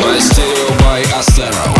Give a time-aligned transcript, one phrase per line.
[0.00, 1.71] Мастерио by Astero.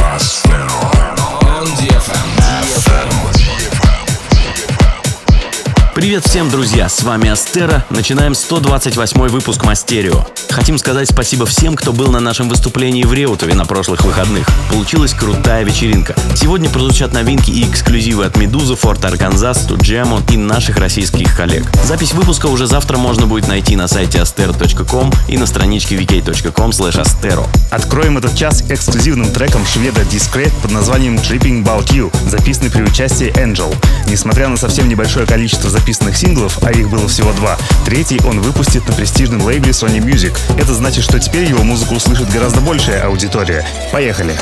[6.12, 6.90] Привет всем, друзья!
[6.90, 7.86] С вами Астера.
[7.88, 10.26] Начинаем 128 выпуск Мастерио.
[10.50, 14.46] Хотим сказать спасибо всем, кто был на нашем выступлении в Реутове на прошлых выходных.
[14.70, 16.14] Получилась крутая вечеринка.
[16.36, 21.64] Сегодня прозвучат новинки и эксклюзивы от Медузы, Форт Арканзас, Туджемо и наших российских коллег.
[21.86, 27.46] Запись выпуска уже завтра можно будет найти на сайте astero.com и на страничке vk.com astero.
[27.70, 33.32] Откроем этот час эксклюзивным треком шведа Discret под названием Tripping About You, записанный при участии
[33.42, 33.74] Angel.
[34.08, 38.88] Несмотря на совсем небольшое количество записанных синглов, а их было всего два, третий он выпустит
[38.88, 40.36] на престижном лейбле Sony Music.
[40.58, 43.64] Это значит, что теперь его музыку услышит гораздо большая аудитория.
[43.92, 44.34] Поехали!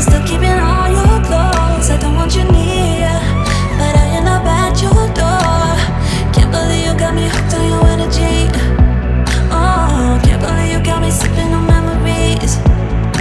[0.00, 1.90] Still keeping all your clothes.
[1.90, 3.20] I don't want you near,
[4.16, 5.74] end up at your door.
[6.34, 8.50] Can't believe you got me hooked on your energy.
[9.50, 12.52] Oh, can't believe you got me sipping on memories.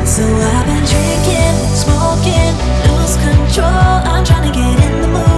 [0.05, 2.53] So I've been drinking, smoking,
[2.89, 3.95] lose control.
[4.11, 5.28] I'm trying to get in the mood,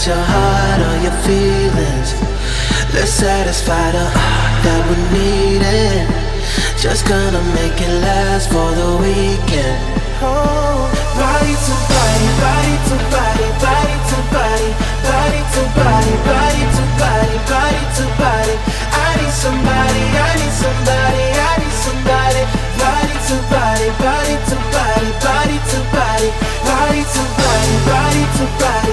[0.00, 2.14] inside your heart, all your feelings.
[2.94, 6.08] Let's satisfy the art that we're needing.
[6.80, 9.76] Just gonna make it last for the weekend.
[10.22, 10.88] Oh,
[11.20, 14.70] body to body, body to body, body to body,
[15.04, 18.56] body to body, body to body, body to body.
[18.96, 22.42] I need somebody, I need somebody, I need somebody.
[22.80, 26.28] Body to body, body to body, body to body,
[26.64, 28.89] body to body, body to body.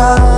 [0.00, 0.29] side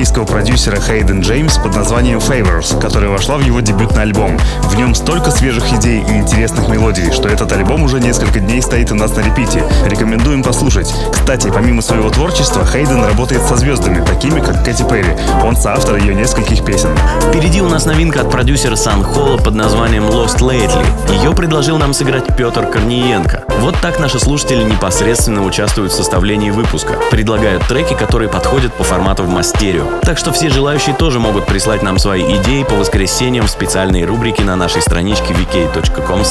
[0.00, 4.38] австралийского продюсера Хейден Джеймс под названием Favors, которая вошла в его дебютный альбом.
[4.62, 8.90] В нем столько свежих идей и интересных мелодий, что этот альбом уже несколько дней стоит
[8.92, 9.62] у нас на репите.
[9.84, 10.94] Рекомендуем послушать.
[11.12, 15.14] Кстати, помимо своего творчества, Хейден работает со звездами, такими как Кэти Перри.
[15.44, 16.96] Он соавтор ее нескольких песен.
[17.28, 20.86] Впереди у нас новинка от продюсера Сан Холла под названием Lost Lately.
[21.12, 23.44] Ее предложил нам сыграть Петр Корниенко.
[23.58, 26.94] Вот так наши слушатели непосредственно участвуют в составлении выпуска.
[27.10, 29.89] Предлагают треки, которые подходят по формату в мастерио.
[30.02, 34.44] Так что все желающие тоже могут прислать нам свои идеи по воскресеньям в специальной рубрике
[34.44, 36.24] на нашей страничке vk.com.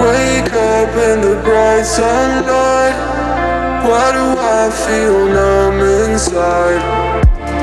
[0.00, 2.96] Wake up in the bright sunlight.
[3.84, 6.99] Why do I feel numb inside?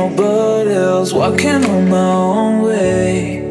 [0.00, 3.42] nobody else, walking on my own way.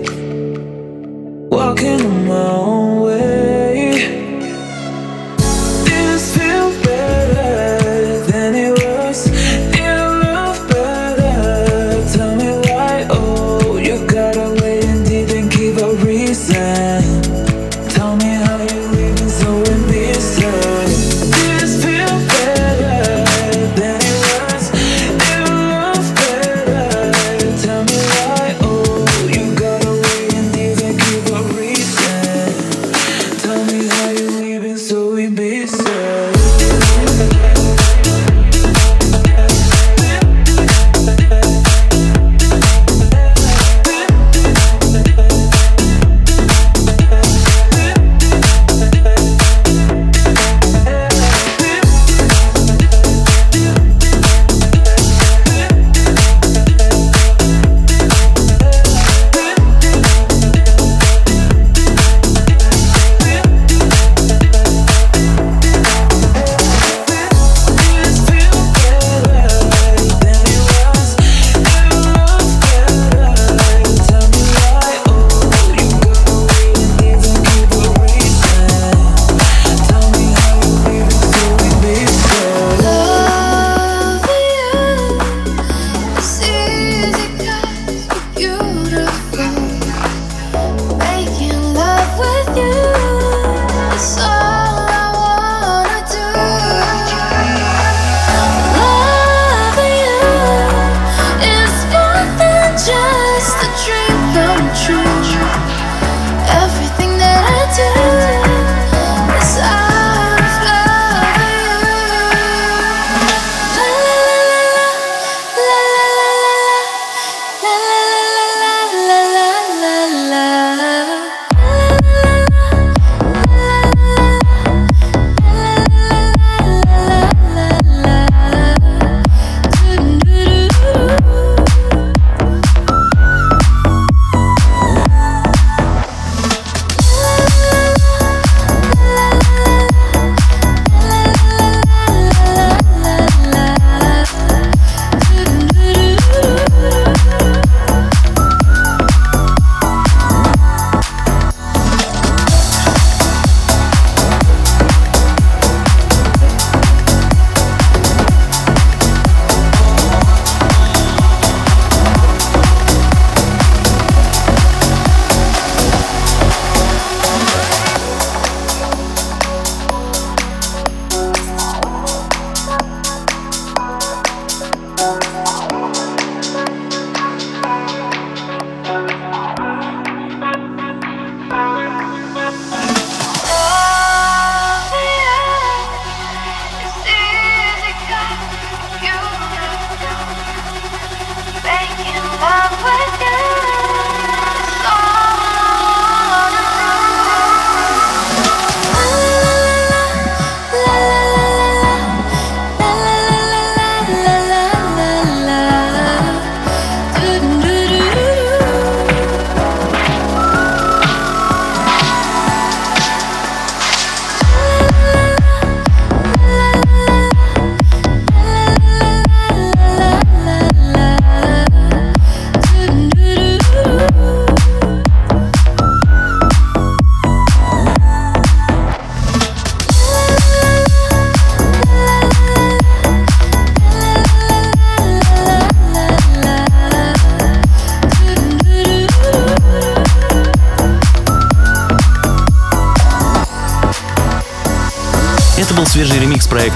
[1.57, 2.68] Walking on my own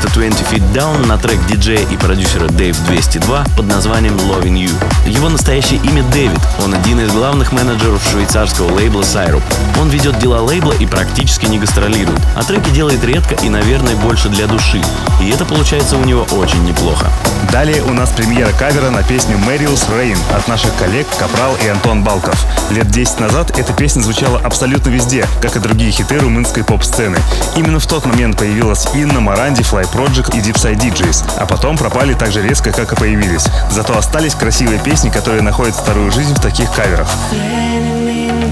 [0.04, 5.10] проекта 20 Feet Down на трек диджея и продюсера Dave 202 под названием Loving You.
[5.10, 9.44] Его настоящее имя Дэвид, он один из главных менеджеров швейцарского лейбла Syrup.
[9.80, 14.30] Он ведет дела лейбла и практически не гастролирует, а треки делает редко и, наверное, больше
[14.30, 14.82] для души.
[15.22, 17.08] И это получается у него очень неплохо.
[17.54, 22.04] Далее у нас премьера кавера на песню «Мэриус Рейн» от наших коллег Капрал и Антон
[22.04, 22.36] Балков.
[22.72, 27.20] Лет 10 назад эта песня звучала абсолютно везде, как и другие хиты румынской поп-сцены.
[27.56, 31.78] Именно в тот момент появилась Инна, Маранди, Fly Project и Deep Side DJs, а потом
[31.78, 33.46] пропали так же резко, как и появились.
[33.70, 37.08] Зато остались красивые песни, которые находят вторую жизнь в таких каверах.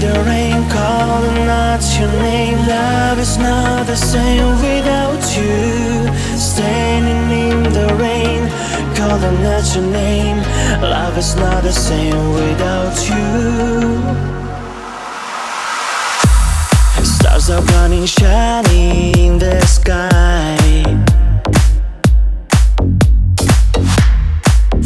[0.02, 2.58] the rain calling out your name.
[2.66, 6.10] Love is not the same without you.
[6.36, 8.48] Standing in the rain
[8.96, 10.38] calling out your name.
[10.82, 13.22] Love is not the same without you.
[17.04, 20.58] Stars are burning shining in the sky.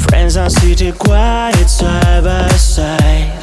[0.09, 3.36] Friends are sitting quiet side by side.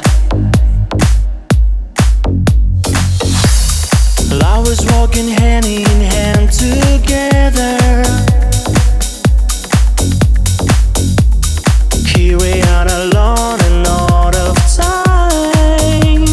[4.64, 7.76] Lovers walking hand in hand together.
[12.08, 16.26] Here we are alone and out of time.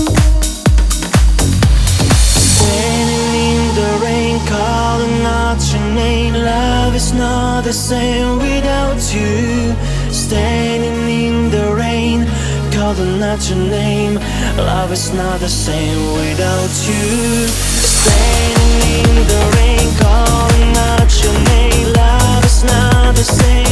[2.55, 6.33] Standing in the rain, calling out your name.
[6.33, 9.75] Love is not the same without you.
[10.09, 12.25] Standing in the rain,
[12.71, 14.15] calling out your name.
[14.55, 17.80] Love is not the same without you.
[18.03, 21.93] Standing in the rain, calling out your name.
[21.93, 23.70] Love is not the same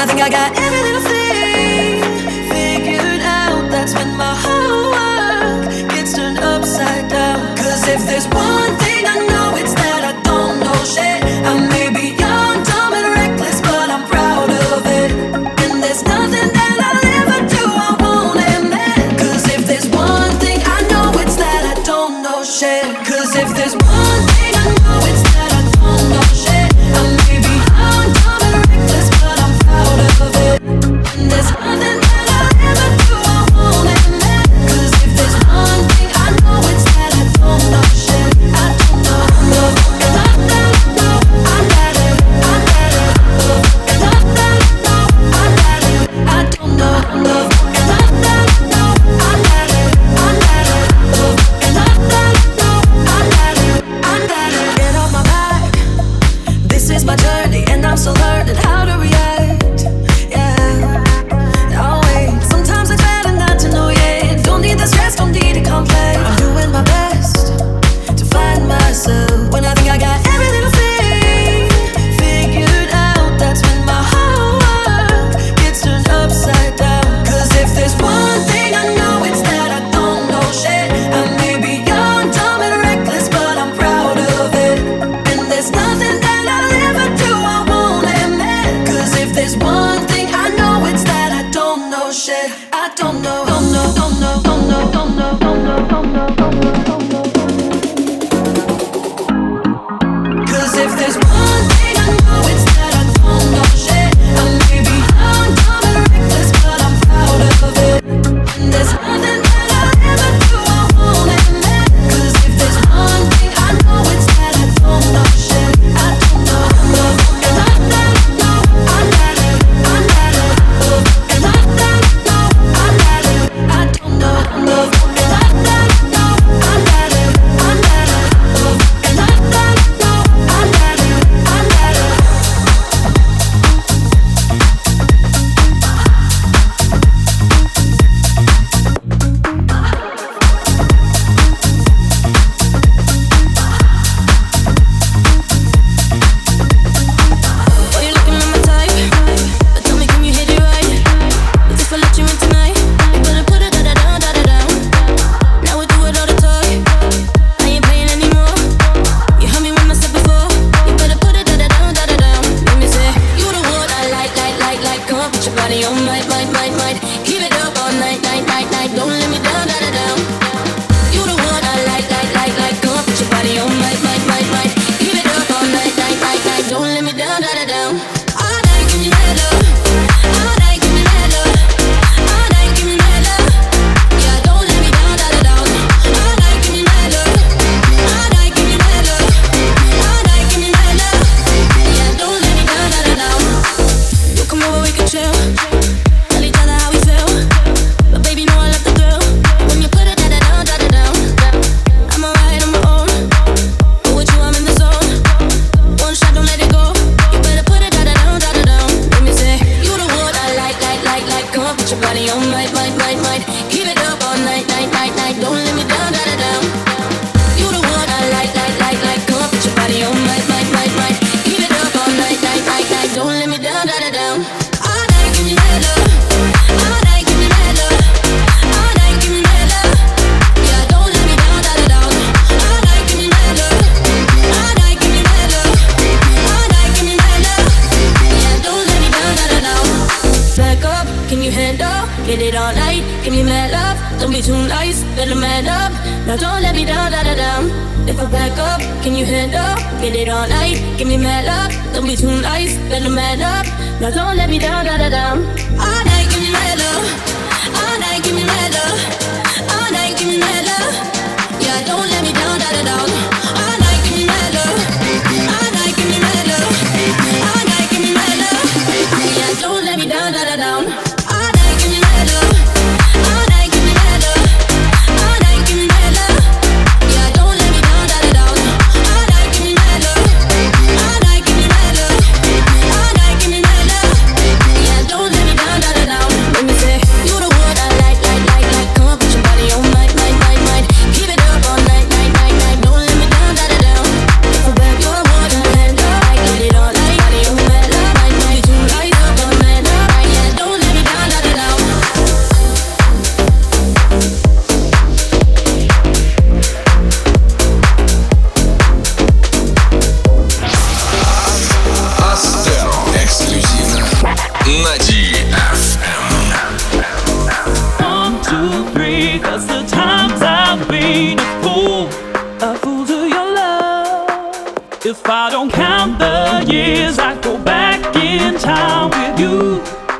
[0.00, 0.89] I think I got every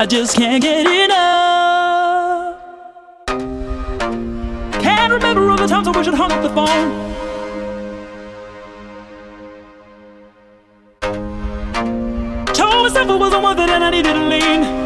[0.00, 2.56] I just can't get enough.
[4.80, 6.90] Can't remember all the times I wish I'd hung up the phone.
[12.54, 14.79] Told myself it wasn't worth it, and I needed to lean.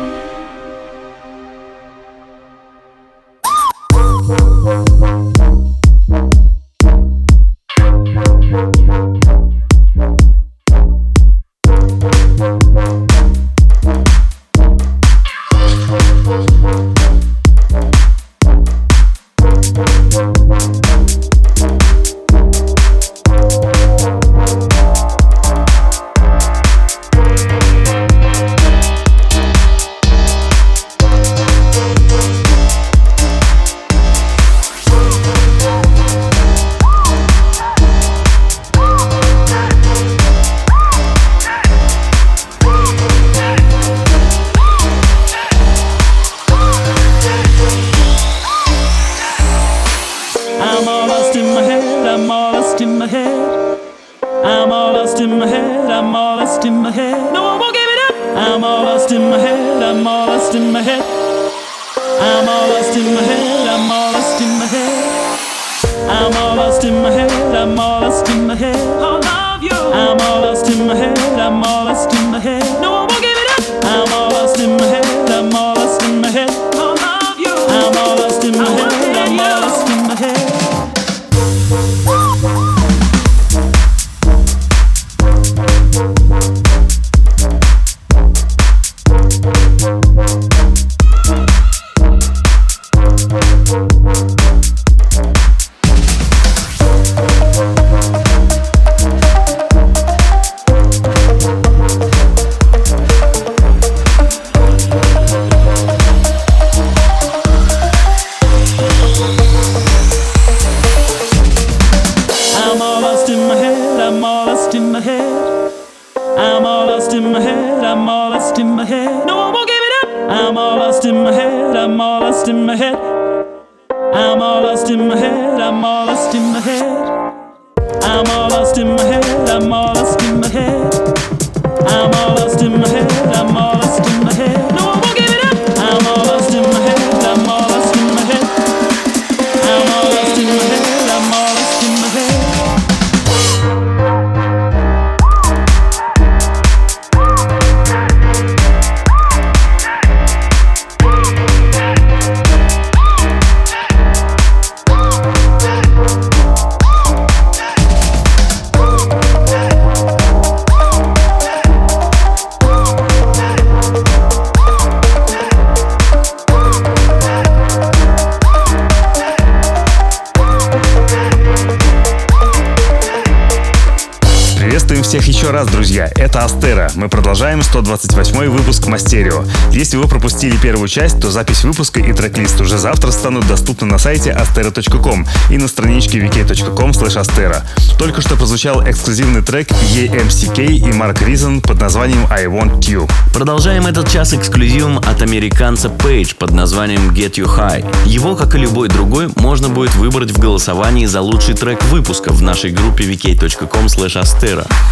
[180.64, 185.58] первую часть, то запись выпуска и трек-лист уже завтра станут доступны на сайте astera.com и
[185.58, 187.62] на страничке vk.com astera.
[188.04, 193.10] Только что прозвучал эксклюзивный трек EMCK и Mark Reason под названием I Want You.
[193.32, 198.06] Продолжаем этот час эксклюзивом от американца Page под названием Get You High.
[198.06, 202.42] Его, как и любой другой, можно будет выбрать в голосовании за лучший трек выпуска в
[202.42, 203.88] нашей группе vk.com.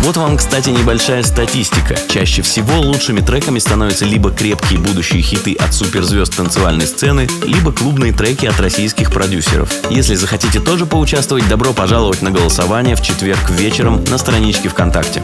[0.00, 1.98] Вот вам, кстати, небольшая статистика.
[2.08, 8.14] Чаще всего лучшими треками становятся либо крепкие будущие хиты от суперзвезд танцевальной сцены, либо клубные
[8.14, 9.70] треки от российских продюсеров.
[9.90, 15.22] Если захотите тоже поучаствовать, добро пожаловать на голосование в четверг вечером на страничке ВКонтакте.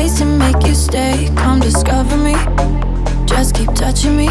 [0.00, 1.28] ways to make you stay.
[1.36, 2.36] Come discover me.
[3.26, 4.28] Just keep touching me.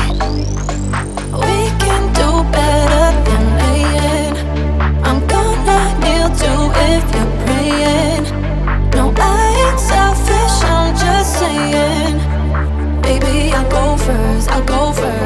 [1.45, 4.35] We can do better than laying.
[5.07, 6.53] I'm gonna kneel to
[6.93, 8.23] if you're praying.
[8.95, 10.55] No, I ain't selfish.
[10.75, 12.17] I'm just saying.
[13.01, 14.49] Baby, I'll go first.
[14.49, 15.18] I'll go first.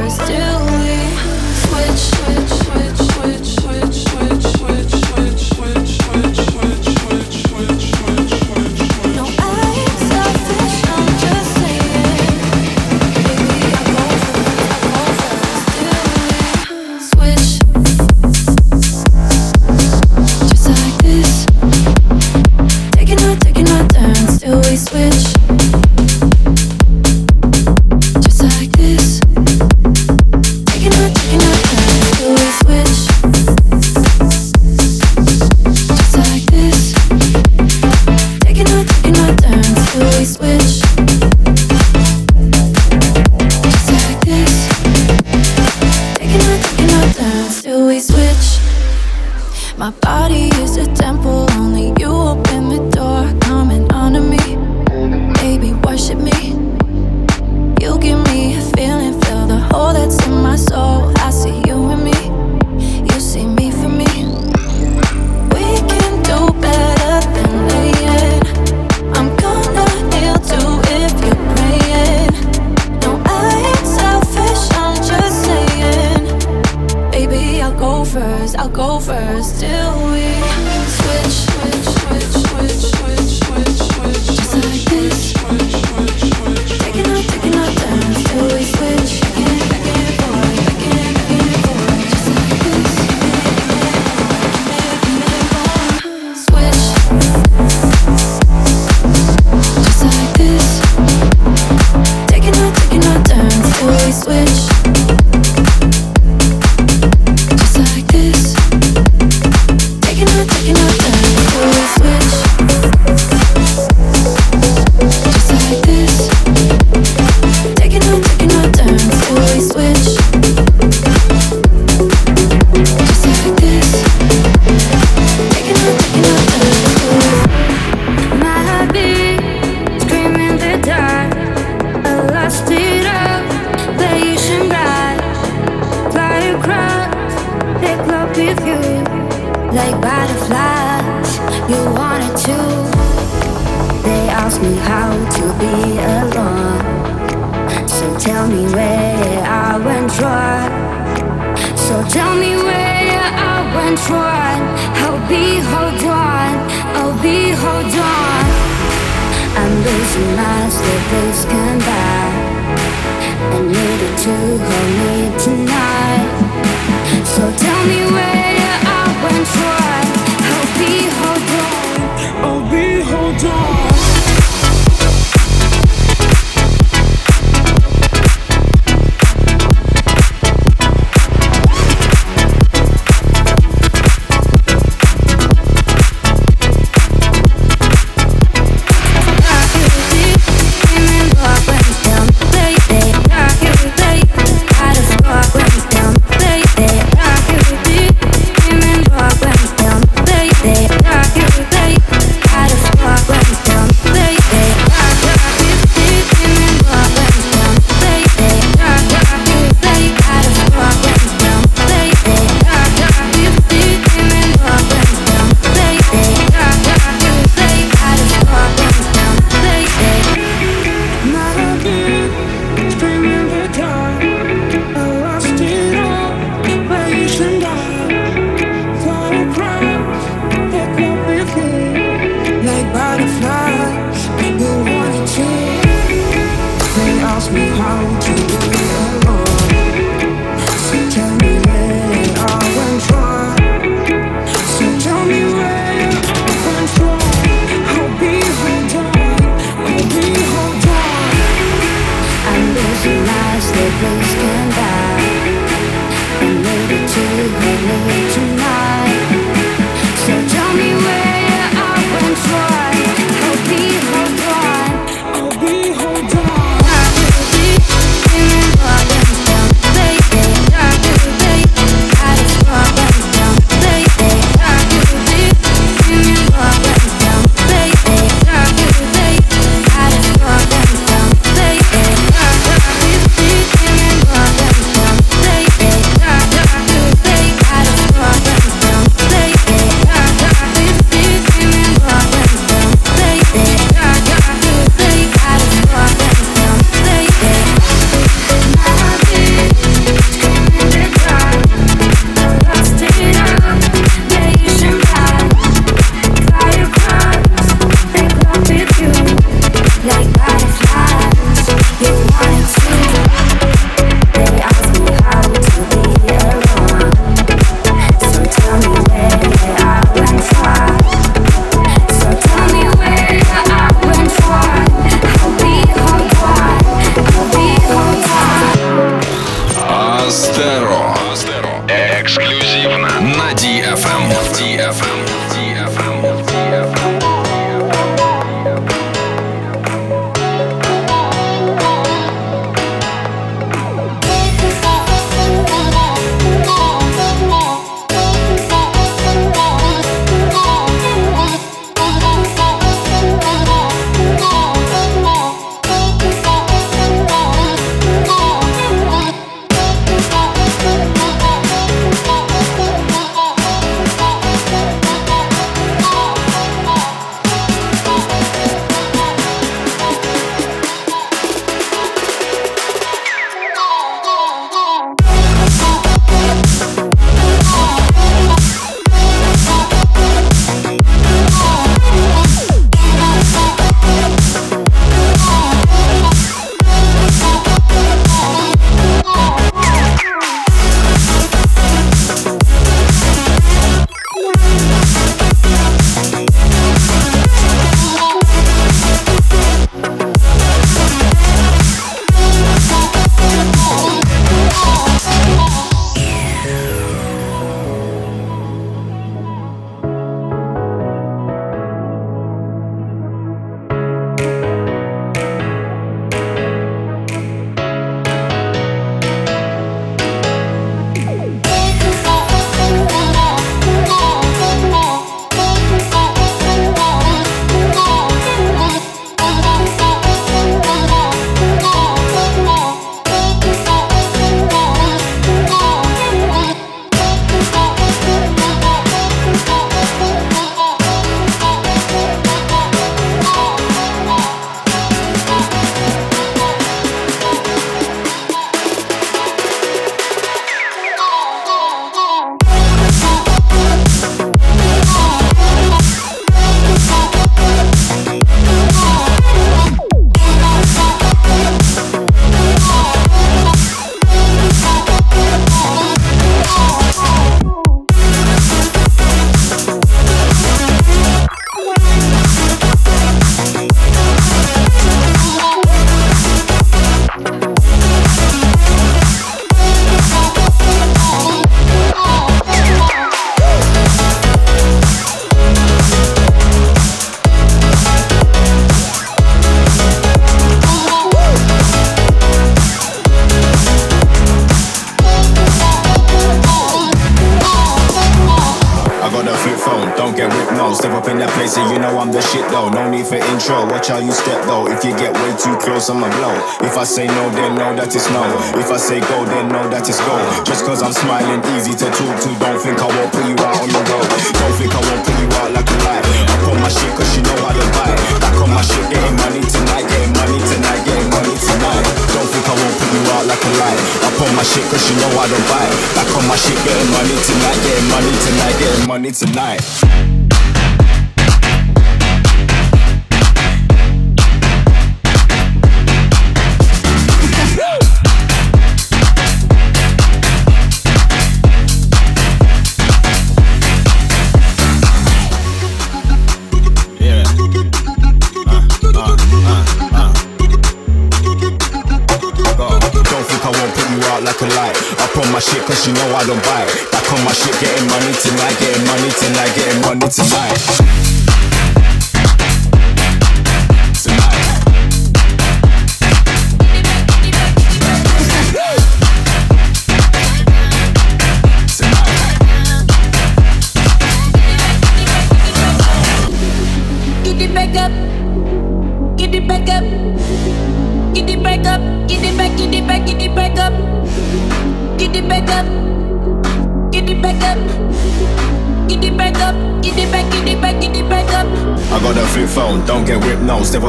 [556.08, 556.86] You know I don't buy.
[557.12, 560.28] Back on my shit, getting money tonight, getting money tonight, getting money.
[560.30, 561.43] Tonight.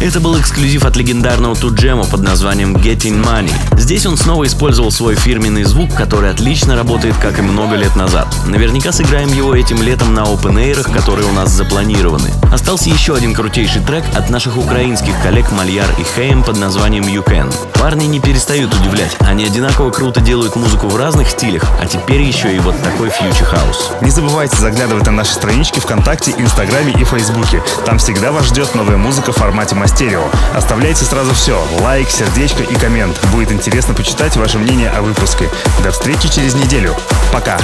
[0.00, 3.50] Это был эксклюзив от легендарного Tujamo под названием Getting Money.
[3.76, 8.32] Здесь он снова использовал свой фирменный звук, который отлично работает, как и много лет назад.
[8.46, 12.30] Наверняка сыграем его этим летом на open air ах, которые у нас запланированы.
[12.52, 17.24] Остался еще один крутейший трек от наших украинских коллег Мальяр и Хейм под названием You
[17.24, 17.52] Can.
[17.74, 19.16] Парни не перестают удивлять.
[19.20, 23.46] Они одинаково круто делают музыку в разных стилях, а теперь еще и вот такой future
[23.46, 23.90] house.
[24.00, 27.62] Не забывайте заглядывать на наши странички ВКонтакте, Инстаграме и Фейсбуке.
[27.84, 30.24] Там всегда вас ждет новая музыка в формате Astero.
[30.54, 31.58] Оставляйте сразу все.
[31.80, 33.18] Лайк, сердечко и коммент.
[33.32, 35.48] Будет интересно почитать ваше мнение о выпуске.
[35.82, 36.94] До встречи через неделю.
[37.32, 37.58] Пока.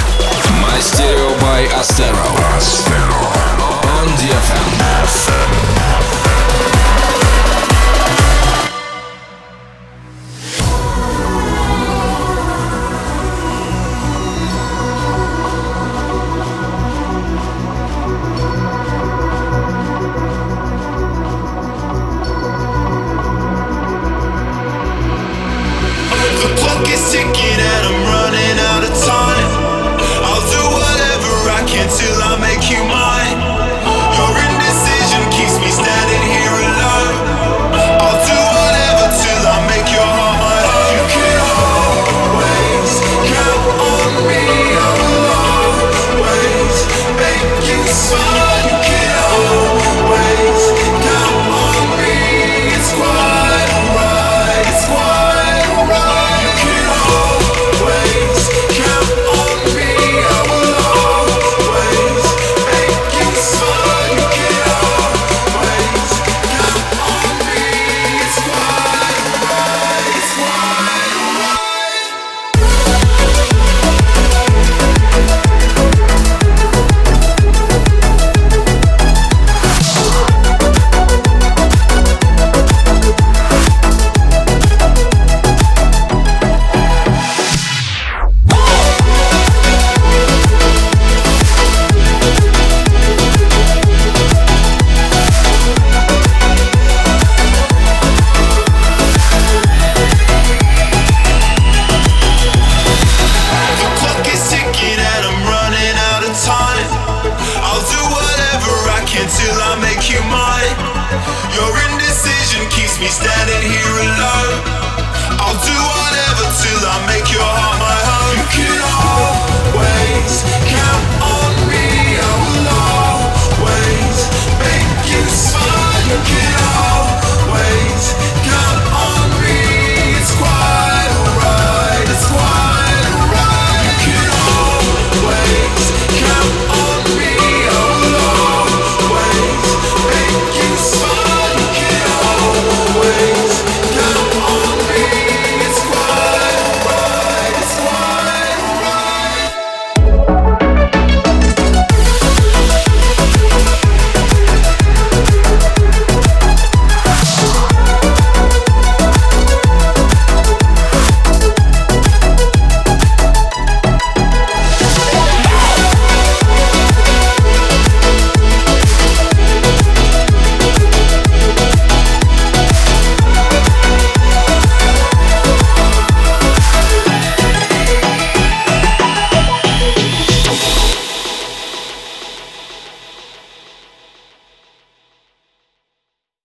[0.79, 2.25] Stereo by Astero.
[3.83, 5.84] On DFM.